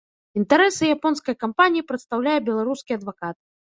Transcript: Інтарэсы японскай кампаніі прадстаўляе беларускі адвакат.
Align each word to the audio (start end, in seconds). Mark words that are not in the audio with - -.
Інтарэсы 0.39 0.83
японскай 0.95 1.35
кампаніі 1.43 1.85
прадстаўляе 1.91 2.37
беларускі 2.49 2.91
адвакат. 3.01 3.37